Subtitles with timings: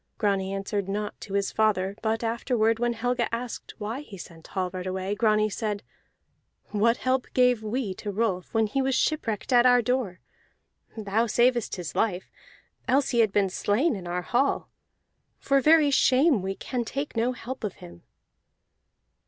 [0.17, 4.87] Grani answered naught to his father, but afterward when Helga asked why he sent Hallvard
[4.87, 5.83] away, Grani said,
[6.71, 10.19] "What help gave we to Rolf when he was shipwrecked at our door?
[10.97, 12.31] Thou savedst his life,
[12.87, 14.69] else he had been slain in our hall.
[15.37, 18.01] For very shame we can take no help of him."